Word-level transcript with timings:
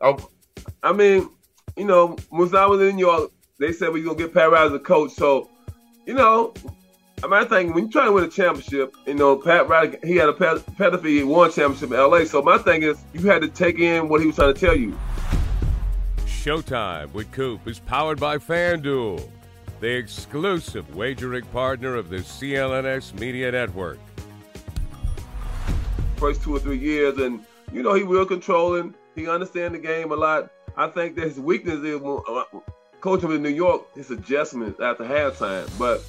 Oh, 0.00 0.28
I 0.82 0.92
mean, 0.92 1.28
you 1.76 1.84
know, 1.84 2.16
when 2.30 2.54
I 2.54 2.66
was 2.66 2.80
in 2.80 2.96
New 2.96 3.06
York, 3.06 3.32
they 3.58 3.72
said 3.72 3.92
we're 3.92 4.04
gonna 4.04 4.16
get 4.16 4.32
Pat 4.32 4.50
Riley 4.50 4.66
as 4.68 4.72
a 4.72 4.78
coach. 4.78 5.10
So, 5.12 5.50
you 6.06 6.14
know, 6.14 6.54
I 7.22 7.26
mean, 7.26 7.34
I 7.34 7.44
think 7.44 7.74
when 7.74 7.86
you 7.86 7.90
try 7.90 8.04
to 8.04 8.12
win 8.12 8.22
a 8.22 8.28
championship, 8.28 8.94
you 9.06 9.14
know, 9.14 9.34
Pat 9.34 9.68
Riley, 9.68 9.98
he 10.04 10.14
had 10.14 10.28
a 10.28 10.32
pedophy, 10.32 11.08
he 11.08 11.24
won 11.24 11.50
championship 11.50 11.90
in 11.90 11.98
LA. 11.98 12.24
So 12.26 12.40
my 12.42 12.58
thing 12.58 12.84
is, 12.84 12.96
you 13.12 13.22
had 13.22 13.42
to 13.42 13.48
take 13.48 13.80
in 13.80 14.08
what 14.08 14.20
he 14.20 14.28
was 14.28 14.36
trying 14.36 14.54
to 14.54 14.60
tell 14.60 14.76
you. 14.76 14.96
Showtime 16.26 17.12
with 17.12 17.32
Coop 17.32 17.66
is 17.66 17.80
powered 17.80 18.20
by 18.20 18.38
FanDuel, 18.38 19.28
the 19.80 19.88
exclusive 19.88 20.94
wagering 20.94 21.44
partner 21.46 21.96
of 21.96 22.08
the 22.08 22.18
CLNS 22.18 23.18
Media 23.18 23.50
Network. 23.50 23.98
First 26.16 26.42
two 26.42 26.54
or 26.54 26.60
three 26.60 26.78
years, 26.78 27.18
and 27.18 27.44
you 27.72 27.82
know, 27.82 27.94
he 27.94 28.04
real 28.04 28.24
controlling. 28.24 28.94
He 29.18 29.26
understand 29.28 29.74
the 29.74 29.78
game 29.80 30.12
a 30.12 30.14
lot. 30.14 30.50
I 30.76 30.86
think 30.86 31.16
that 31.16 31.24
his 31.24 31.40
weakness 31.40 31.80
is 31.80 32.00
uh, 32.00 32.44
coaching 33.00 33.32
in 33.32 33.42
New 33.42 33.48
York, 33.48 33.92
his 33.96 34.12
adjustments 34.12 34.78
after 34.80 35.02
halftime. 35.02 35.68
But 35.76 36.04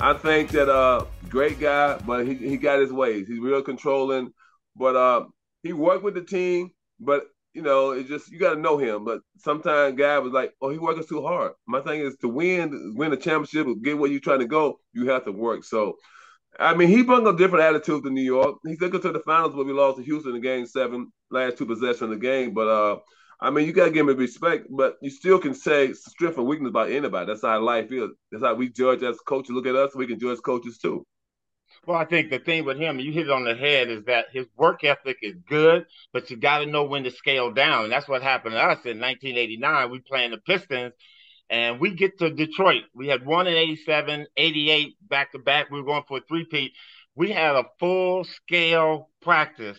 I 0.00 0.14
think 0.14 0.50
that 0.50 0.68
uh 0.68 1.04
great 1.28 1.60
guy, 1.60 1.96
but 1.98 2.26
he, 2.26 2.34
he 2.34 2.56
got 2.56 2.80
his 2.80 2.92
ways. 2.92 3.28
He's 3.28 3.38
real 3.38 3.62
controlling. 3.62 4.32
But 4.74 4.96
uh 4.96 5.26
he 5.62 5.72
worked 5.72 6.02
with 6.02 6.14
the 6.14 6.22
team, 6.22 6.72
but 6.98 7.28
you 7.54 7.62
know, 7.62 7.92
it's 7.92 8.08
just 8.08 8.32
you 8.32 8.40
got 8.40 8.54
to 8.54 8.60
know 8.60 8.78
him. 8.78 9.04
But 9.04 9.20
sometimes 9.38 9.96
guy 9.96 10.18
was 10.18 10.32
like, 10.32 10.52
"Oh, 10.60 10.70
he 10.70 10.78
working 10.78 11.04
too 11.08 11.22
hard." 11.22 11.52
My 11.68 11.80
thing 11.80 12.00
is 12.00 12.16
to 12.20 12.28
win, 12.28 12.94
win 12.96 13.12
a 13.12 13.16
championship, 13.16 13.68
get 13.82 13.96
where 13.96 14.10
you're 14.10 14.20
trying 14.20 14.40
to 14.40 14.46
go, 14.46 14.80
you 14.92 15.08
have 15.10 15.24
to 15.24 15.32
work. 15.32 15.62
So 15.62 15.98
I 16.58 16.74
mean, 16.74 16.88
he 16.88 17.02
brought 17.02 17.26
a 17.26 17.36
different 17.36 17.64
attitude 17.64 18.04
to 18.04 18.10
New 18.10 18.22
York. 18.22 18.58
He 18.66 18.76
took 18.76 18.94
us 18.94 19.02
to 19.02 19.12
the 19.12 19.20
finals 19.20 19.54
where 19.54 19.64
we 19.64 19.72
lost 19.72 19.98
to 19.98 20.04
Houston 20.04 20.34
in 20.34 20.42
game 20.42 20.66
seven, 20.66 21.12
last 21.30 21.56
two 21.56 21.66
possessions 21.66 22.02
of 22.02 22.10
the 22.10 22.16
game. 22.16 22.52
But 22.54 22.68
uh, 22.68 22.98
I 23.40 23.50
mean, 23.50 23.66
you 23.66 23.72
gotta 23.72 23.90
give 23.90 24.08
him 24.08 24.16
respect, 24.16 24.66
but 24.68 24.96
you 25.00 25.10
still 25.10 25.38
can 25.38 25.54
say 25.54 25.92
strength 25.92 26.38
and 26.38 26.46
weakness 26.46 26.70
about 26.70 26.90
anybody. 26.90 27.26
That's 27.26 27.42
how 27.42 27.60
life 27.60 27.90
is. 27.92 28.10
That's 28.30 28.44
how 28.44 28.54
we 28.54 28.68
judge 28.68 29.02
as 29.02 29.18
coaches. 29.20 29.50
Look 29.50 29.66
at 29.66 29.76
us, 29.76 29.94
we 29.94 30.06
can 30.06 30.18
judge 30.18 30.38
coaches 30.44 30.78
too. 30.78 31.06
Well, 31.86 31.98
I 31.98 32.04
think 32.04 32.30
the 32.30 32.38
thing 32.38 32.64
with 32.64 32.78
him, 32.78 32.98
you 32.98 33.12
hit 33.12 33.26
it 33.26 33.30
on 33.30 33.44
the 33.44 33.54
head, 33.54 33.88
is 33.88 34.04
that 34.04 34.26
his 34.32 34.46
work 34.56 34.84
ethic 34.84 35.18
is 35.22 35.36
good, 35.48 35.86
but 36.12 36.30
you 36.30 36.36
got 36.36 36.58
to 36.58 36.66
know 36.66 36.84
when 36.84 37.04
to 37.04 37.10
scale 37.10 37.52
down. 37.52 37.84
And 37.84 37.92
that's 37.92 38.08
what 38.08 38.22
happened 38.22 38.52
to 38.54 38.58
us 38.60 38.84
in 38.84 39.00
1989. 39.00 39.90
We 39.90 40.00
playing 40.00 40.32
the 40.32 40.38
Pistons, 40.38 40.92
and 41.50 41.80
we 41.80 41.94
get 41.94 42.18
to 42.20 42.30
Detroit. 42.30 42.84
We 42.94 43.08
had 43.08 43.26
one 43.26 43.48
in 43.48 43.54
87, 43.54 44.26
88 44.36 44.94
back 45.08 45.32
to 45.32 45.38
back. 45.40 45.68
We 45.70 45.80
were 45.80 45.86
going 45.86 46.04
for 46.06 46.18
a 46.18 46.22
three-peat. 46.28 46.72
We 47.16 47.32
had 47.32 47.56
a 47.56 47.64
full 47.80 48.24
scale 48.24 49.10
practice 49.20 49.78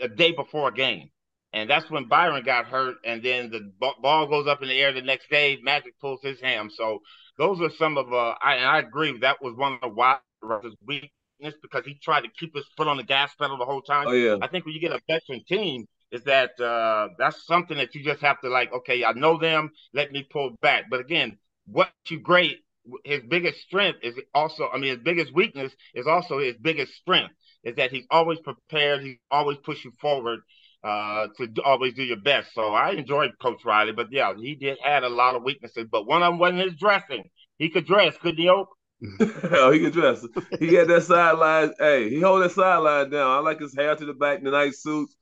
the 0.00 0.08
day 0.08 0.32
before 0.32 0.68
a 0.68 0.74
game. 0.74 1.10
And 1.52 1.70
that's 1.70 1.88
when 1.88 2.08
Byron 2.08 2.44
got 2.44 2.66
hurt. 2.66 2.96
And 3.04 3.22
then 3.22 3.50
the 3.50 3.72
ball 4.02 4.26
goes 4.26 4.48
up 4.48 4.60
in 4.60 4.68
the 4.68 4.74
air 4.74 4.92
the 4.92 5.02
next 5.02 5.30
day. 5.30 5.56
Magic 5.62 5.98
pulls 6.00 6.18
his 6.20 6.40
ham. 6.40 6.68
So 6.74 6.98
those 7.38 7.60
are 7.60 7.70
some 7.78 7.96
of, 7.96 8.12
uh, 8.12 8.34
I, 8.42 8.56
and 8.56 8.66
I 8.66 8.78
agree, 8.80 9.16
that 9.20 9.40
was 9.40 9.54
one 9.56 9.74
of 9.74 9.80
the 9.82 9.88
Wilder's 9.88 10.74
weakness 10.84 11.54
because 11.62 11.84
he 11.86 11.94
tried 12.02 12.22
to 12.22 12.28
keep 12.40 12.56
his 12.56 12.66
foot 12.76 12.88
on 12.88 12.96
the 12.96 13.04
gas 13.04 13.30
pedal 13.40 13.56
the 13.56 13.64
whole 13.64 13.82
time. 13.82 14.08
Oh, 14.08 14.12
yeah. 14.12 14.36
I 14.42 14.48
think 14.48 14.64
when 14.64 14.74
you 14.74 14.80
get 14.80 14.90
a 14.90 15.00
veteran 15.08 15.44
team, 15.46 15.86
is 16.14 16.22
that 16.24 16.58
uh, 16.60 17.08
that's 17.18 17.44
something 17.44 17.76
that 17.76 17.94
you 17.94 18.04
just 18.04 18.22
have 18.22 18.40
to 18.42 18.48
like. 18.48 18.72
Okay, 18.72 19.04
I 19.04 19.12
know 19.12 19.36
them. 19.36 19.70
Let 19.92 20.12
me 20.12 20.26
pull 20.30 20.56
back. 20.62 20.84
But 20.88 21.00
again, 21.00 21.38
what 21.66 21.90
you 22.08 22.20
great. 22.20 22.58
His 23.04 23.22
biggest 23.28 23.60
strength 23.62 23.98
is 24.02 24.14
also. 24.32 24.68
I 24.72 24.78
mean, 24.78 24.94
his 24.94 25.02
biggest 25.02 25.34
weakness 25.34 25.72
is 25.94 26.06
also 26.06 26.38
his 26.38 26.54
biggest 26.60 26.94
strength. 26.94 27.34
Is 27.64 27.74
that 27.76 27.90
he's 27.90 28.06
always 28.10 28.38
prepared. 28.40 29.02
He's 29.02 29.16
always 29.30 29.58
pushing 29.58 29.92
forward. 30.00 30.40
Uh, 30.84 31.28
to 31.38 31.48
always 31.64 31.94
do 31.94 32.02
your 32.02 32.18
best. 32.18 32.52
So 32.52 32.74
I 32.74 32.90
enjoyed 32.90 33.30
Coach 33.40 33.64
Riley, 33.64 33.92
but 33.92 34.08
yeah, 34.12 34.34
he 34.36 34.54
did 34.54 34.76
had 34.84 35.02
a 35.02 35.08
lot 35.08 35.34
of 35.34 35.42
weaknesses. 35.42 35.86
But 35.90 36.06
one 36.06 36.22
of 36.22 36.30
them 36.30 36.38
wasn't 36.38 36.60
his 36.60 36.74
dressing. 36.74 37.24
He 37.56 37.70
could 37.70 37.86
dress, 37.86 38.18
couldn't 38.18 38.36
he? 38.36 38.50
Oak? 38.50 38.68
oh, 39.20 39.70
he 39.72 39.80
could 39.80 39.94
dress. 39.94 40.26
He 40.58 40.74
had 40.74 40.88
that 40.88 41.02
sideline. 41.04 41.72
Hey, 41.78 42.10
he 42.10 42.20
hold 42.20 42.42
that 42.42 42.52
sideline 42.52 43.10
down. 43.10 43.30
I 43.30 43.38
like 43.38 43.60
his 43.60 43.74
hair 43.74 43.96
to 43.96 44.04
the 44.04 44.12
back, 44.12 44.42
the 44.42 44.50
nice 44.50 44.82
suits. 44.82 45.16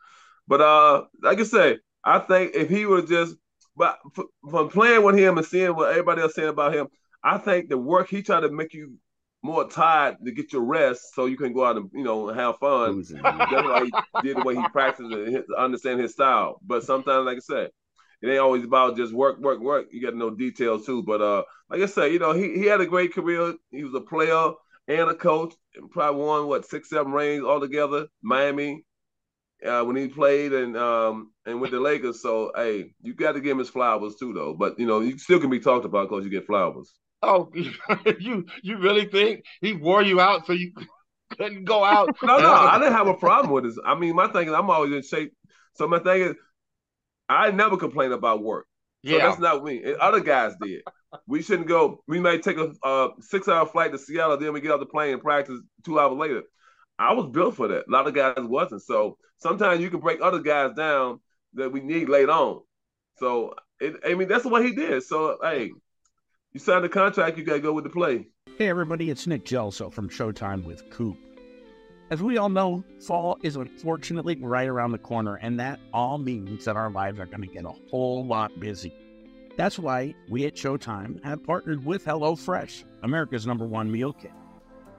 But 0.48 0.60
uh, 0.60 1.04
like 1.22 1.40
I 1.40 1.44
say, 1.44 1.78
I 2.04 2.18
think 2.18 2.54
if 2.54 2.68
he 2.68 2.86
would 2.86 3.08
just, 3.08 3.36
but 3.76 3.98
from 4.50 4.68
playing 4.68 5.02
with 5.02 5.18
him 5.18 5.38
and 5.38 5.46
seeing 5.46 5.74
what 5.74 5.90
everybody 5.90 6.22
else 6.22 6.34
saying 6.34 6.48
about 6.48 6.74
him, 6.74 6.88
I 7.24 7.38
think 7.38 7.68
the 7.68 7.78
work 7.78 8.08
he 8.08 8.22
tried 8.22 8.40
to 8.40 8.50
make 8.50 8.74
you 8.74 8.94
more 9.42 9.68
tired 9.68 10.16
to 10.24 10.30
get 10.30 10.52
your 10.52 10.62
rest 10.62 11.14
so 11.14 11.26
you 11.26 11.36
can 11.36 11.52
go 11.52 11.64
out 11.64 11.76
and 11.76 11.90
you 11.92 12.04
know 12.04 12.28
have 12.28 12.58
fun. 12.58 13.02
That's 13.22 13.50
why 13.50 13.84
he 13.84 14.28
did 14.28 14.36
the 14.36 14.42
way 14.42 14.54
he 14.54 14.68
practiced 14.68 15.12
and 15.12 15.44
understand 15.56 16.00
his 16.00 16.12
style. 16.12 16.60
But 16.64 16.84
sometimes, 16.84 17.26
like 17.26 17.38
I 17.38 17.40
said, 17.40 17.70
it 18.22 18.28
ain't 18.28 18.38
always 18.38 18.64
about 18.64 18.96
just 18.96 19.12
work, 19.12 19.40
work, 19.40 19.60
work. 19.60 19.86
You 19.90 20.00
got 20.00 20.10
to 20.10 20.16
know 20.16 20.30
details 20.30 20.86
too. 20.86 21.02
But 21.02 21.20
uh, 21.20 21.42
like 21.70 21.82
I 21.82 21.86
said, 21.86 22.12
you 22.12 22.20
know, 22.20 22.32
he, 22.32 22.54
he 22.54 22.66
had 22.66 22.80
a 22.80 22.86
great 22.86 23.12
career. 23.12 23.54
He 23.70 23.82
was 23.84 23.94
a 23.94 24.00
player 24.00 24.52
and 24.88 25.10
a 25.10 25.14
coach, 25.14 25.54
and 25.74 25.90
probably 25.90 26.22
won 26.22 26.46
what 26.46 26.66
six, 26.66 26.88
seven 26.88 27.12
rings 27.12 27.44
altogether. 27.44 28.06
Miami, 28.22 28.84
uh, 29.66 29.82
when 29.84 29.96
he 29.96 30.08
played 30.08 30.52
and 30.52 30.76
um 30.76 31.32
and 31.46 31.60
with 31.60 31.70
the 31.70 31.80
Lakers. 31.80 32.22
So 32.22 32.52
hey, 32.54 32.92
you 33.02 33.14
got 33.14 33.32
to 33.32 33.40
give 33.40 33.52
him 33.52 33.58
his 33.58 33.68
flowers 33.68 34.16
too, 34.16 34.32
though. 34.32 34.54
But 34.54 34.78
you 34.78 34.86
know, 34.86 35.00
you 35.00 35.18
still 35.18 35.40
can 35.40 35.50
be 35.50 35.60
talked 35.60 35.84
about 35.84 36.08
because 36.08 36.24
you 36.24 36.30
get 36.30 36.46
flowers. 36.46 36.92
Oh, 37.22 37.50
you 38.18 38.46
you 38.62 38.78
really 38.78 39.06
think 39.06 39.44
he 39.60 39.72
wore 39.72 40.02
you 40.02 40.20
out 40.20 40.46
so 40.46 40.52
you 40.52 40.72
couldn't 41.38 41.64
go 41.64 41.84
out? 41.84 42.16
no, 42.22 42.38
no, 42.38 42.52
I 42.52 42.78
didn't 42.78 42.94
have 42.94 43.06
a 43.08 43.14
problem 43.14 43.52
with 43.52 43.64
this. 43.64 43.78
I 43.84 43.94
mean, 43.94 44.14
my 44.14 44.28
thing 44.28 44.48
is 44.48 44.54
I'm 44.54 44.70
always 44.70 44.92
in 44.92 45.02
shape. 45.02 45.32
So 45.74 45.88
my 45.88 45.98
thing 46.00 46.22
is, 46.22 46.34
I 47.28 47.50
never 47.50 47.76
complain 47.76 48.12
about 48.12 48.42
work. 48.42 48.66
So 49.04 49.12
yeah. 49.12 49.26
that's 49.26 49.40
not 49.40 49.64
me. 49.64 49.82
Other 50.00 50.20
guys 50.20 50.52
did. 50.60 50.82
We 51.26 51.42
shouldn't 51.42 51.68
go. 51.68 52.02
We 52.06 52.20
may 52.20 52.38
take 52.38 52.56
a 52.56 52.72
uh, 52.84 53.08
six-hour 53.20 53.66
flight 53.66 53.92
to 53.92 53.98
Seattle, 53.98 54.36
then 54.36 54.52
we 54.52 54.60
get 54.60 54.70
off 54.70 54.80
the 54.80 54.86
plane 54.86 55.14
and 55.14 55.22
practice 55.22 55.58
two 55.84 55.98
hours 55.98 56.16
later. 56.16 56.42
I 56.98 57.12
was 57.14 57.30
built 57.30 57.56
for 57.56 57.68
that. 57.68 57.84
A 57.88 57.90
lot 57.90 58.06
of 58.06 58.14
guys 58.14 58.34
wasn't. 58.38 58.82
So 58.82 59.16
sometimes 59.38 59.80
you 59.80 59.90
can 59.90 60.00
break 60.00 60.20
other 60.20 60.40
guys 60.40 60.72
down 60.76 61.20
that 61.54 61.72
we 61.72 61.80
need 61.80 62.08
later 62.08 62.32
on. 62.32 62.60
So 63.18 63.54
it, 63.80 63.96
I 64.06 64.14
mean, 64.14 64.28
that's 64.28 64.44
what 64.44 64.64
he 64.64 64.72
did. 64.72 65.02
So 65.02 65.38
hey, 65.42 65.70
you 66.52 66.60
signed 66.60 66.84
the 66.84 66.88
contract, 66.88 67.38
you 67.38 67.44
got 67.44 67.54
to 67.54 67.60
go 67.60 67.72
with 67.72 67.84
the 67.84 67.90
play. 67.90 68.28
Hey 68.58 68.68
everybody, 68.68 69.10
it's 69.10 69.26
Nick 69.26 69.44
Gelso 69.44 69.92
from 69.92 70.08
Showtime 70.08 70.64
with 70.64 70.88
Coop. 70.90 71.16
As 72.10 72.22
we 72.22 72.36
all 72.36 72.50
know, 72.50 72.84
fall 73.00 73.38
is 73.42 73.56
unfortunately 73.56 74.36
right 74.36 74.68
around 74.68 74.92
the 74.92 74.98
corner, 74.98 75.36
and 75.36 75.58
that 75.58 75.80
all 75.94 76.18
means 76.18 76.66
that 76.66 76.76
our 76.76 76.90
lives 76.90 77.18
are 77.18 77.24
going 77.24 77.40
to 77.40 77.46
get 77.46 77.64
a 77.64 77.72
whole 77.90 78.26
lot 78.26 78.52
busy. 78.60 78.92
That's 79.56 79.78
why 79.78 80.14
we 80.28 80.44
at 80.44 80.54
Showtime 80.54 81.24
have 81.24 81.42
partnered 81.42 81.86
with 81.86 82.04
HelloFresh, 82.04 82.84
America's 83.02 83.46
number 83.46 83.66
one 83.66 83.90
meal 83.90 84.12
kit. 84.12 84.32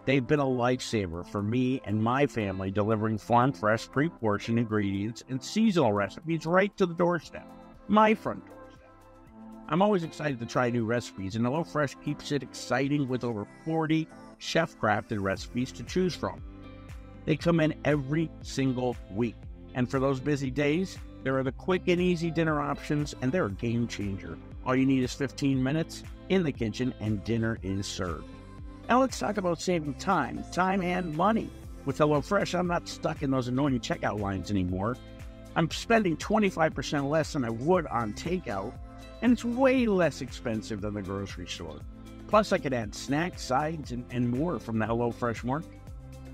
They've 0.06 0.26
been 0.26 0.40
a 0.40 0.46
lifesaver 0.46 1.26
for 1.26 1.42
me 1.42 1.82
and 1.86 2.04
my 2.04 2.28
family, 2.28 2.72
delivering 2.72 3.18
farm 3.18 3.54
fresh, 3.54 3.90
pre 3.90 4.10
portioned 4.10 4.60
ingredients 4.60 5.24
and 5.30 5.42
seasonal 5.42 5.94
recipes 5.94 6.46
right 6.46 6.76
to 6.78 6.86
the 6.86 6.94
doorstep, 6.94 7.48
my 7.88 8.14
front 8.14 8.46
doorstep. 8.46 8.90
I'm 9.70 9.82
always 9.82 10.04
excited 10.04 10.40
to 10.40 10.46
try 10.46 10.70
new 10.70 10.86
recipes, 10.86 11.38
and 11.38 11.46
HelloFresh 11.46 12.04
keeps 12.04 12.34
it 12.34 12.44
exciting 12.44 13.08
with 13.08 13.24
over 13.24 13.48
40 13.64 14.08
chef 14.38 14.78
crafted 14.78 15.22
recipes 15.22 15.72
to 15.72 15.84
choose 15.84 16.14
from. 16.14 16.44
They 17.26 17.38
come 17.38 17.62
in 17.62 17.74
every 17.86 18.30
single 18.42 18.98
week, 19.12 19.38
and 19.74 19.90
for 19.90 20.00
those 20.00 20.20
busy 20.20 20.52
days, 20.52 20.98
There 21.24 21.38
are 21.38 21.44
the 21.44 21.54
quick 21.54 21.88
and 21.88 22.02
easy 22.02 22.30
dinner 22.30 22.60
options, 22.60 23.16
and 23.22 23.32
they're 23.32 23.46
a 23.46 23.52
game 23.52 23.88
changer. 23.88 24.38
All 24.66 24.76
you 24.76 24.86
need 24.86 25.04
is 25.04 25.14
15 25.14 25.64
minutes 25.64 26.04
in 26.28 26.44
the 26.44 26.52
kitchen, 26.52 26.94
and 27.00 27.24
dinner 27.24 27.58
is 27.64 27.88
served. 27.88 28.28
Now 28.90 29.00
let's 29.00 29.18
talk 29.18 29.38
about 29.38 29.62
saving 29.62 29.94
time, 29.96 30.44
time 30.52 30.82
and 30.82 31.16
money. 31.16 31.50
With 31.86 31.98
HelloFresh, 31.98 32.58
I'm 32.58 32.68
not 32.68 32.88
stuck 32.88 33.24
in 33.24 33.32
those 33.32 33.48
annoying 33.48 33.80
checkout 33.80 34.20
lines 34.20 34.52
anymore. 34.52 34.98
I'm 35.56 35.70
spending 35.72 36.18
25% 36.18 37.10
less 37.10 37.34
than 37.34 37.46
I 37.46 37.50
would 37.50 37.88
on 37.88 38.14
takeout, 38.14 38.74
and 39.22 39.32
it's 39.32 39.46
way 39.46 39.86
less 39.86 40.22
expensive 40.22 40.82
than 40.82 40.94
the 40.94 41.02
grocery 41.02 41.48
store. 41.48 41.80
Plus, 42.28 42.52
I 42.52 42.58
could 42.58 42.74
add 42.74 42.94
snacks, 42.94 43.42
sides, 43.42 43.92
and, 43.92 44.06
and 44.12 44.30
more 44.30 44.60
from 44.60 44.80
the 44.80 44.86
HelloFresh 44.86 45.44
market. 45.44 45.72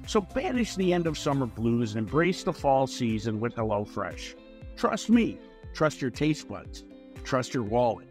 So 0.07 0.22
banish 0.22 0.75
the 0.75 0.92
end 0.92 1.06
of 1.06 1.18
summer 1.18 1.46
blues 1.46 1.96
and 1.96 2.07
embrace 2.07 2.44
the 2.44 2.54
fall 2.54 2.88
season 2.88 3.40
with 3.40 3.56
HelloFresh. 3.56 4.34
Trust 4.75 5.10
me, 5.10 5.38
trust 5.74 6.01
your 6.01 6.10
taste 6.10 6.48
buds, 6.48 6.84
trust 7.24 7.54
your 7.54 7.63
wallet. 7.63 8.07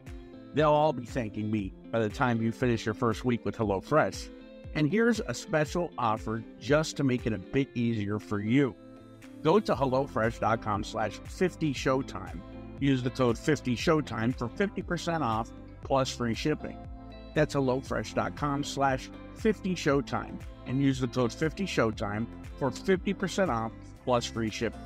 They'll 0.55 0.73
all 0.73 0.93
be 0.93 1.05
thanking 1.05 1.51
me 1.51 1.73
by 1.91 2.01
the 2.01 2.09
time 2.09 2.43
you 2.43 2.53
finish 2.53 2.85
your 2.85 2.95
first 2.95 3.25
week 3.25 3.45
with 3.45 3.57
HelloFresh. 3.57 4.29
And 4.75 4.91
here's 4.91 5.21
a 5.27 5.35
special 5.35 5.91
offer 5.99 6.43
just 6.61 6.97
to 6.97 7.05
make 7.05 7.27
it 7.27 7.33
a 7.33 7.39
bit 7.39 7.69
easier 7.75 8.19
for 8.19 8.41
you. 8.41 8.75
Go 9.43 9.61
to 9.61 9.75
HelloFresh.com 9.75 10.85
slash 10.85 11.21
50Showtime. 11.21 12.41
Use 12.81 13.03
the 13.03 13.11
code 13.11 13.37
50Showtime 13.37 14.37
for 14.37 14.49
50% 14.49 15.23
off 15.23 15.51
plus 15.83 16.11
free 16.11 16.35
shipping. 16.35 16.77
That's 17.35 17.55
HelloFresh.com 17.55 18.65
slash 18.65 19.11
50Showtime 19.39 20.41
and 20.67 20.83
use 20.83 21.01
the 21.01 21.09
code 21.09 21.31
50Showtime 21.31 22.27
for 22.59 22.71
50% 22.71 23.49
off 23.49 23.73
plus 24.05 24.27
free 24.27 24.51
shipping. 24.51 24.81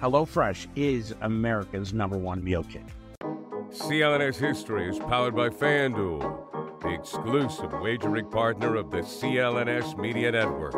HelloFresh 0.00 0.66
is 0.76 1.14
America's 1.20 1.92
number 1.92 2.18
one 2.18 2.42
meal 2.42 2.64
kit. 2.64 2.82
CLNS 3.72 4.36
History 4.36 4.86
is 4.86 4.98
powered 4.98 5.34
by 5.34 5.48
FanDuel, 5.48 6.80
the 6.82 6.90
exclusive 6.90 7.72
wagering 7.80 8.26
partner 8.26 8.76
of 8.76 8.90
the 8.90 8.98
CLNS 8.98 9.96
Media 9.96 10.30
Network. 10.30 10.74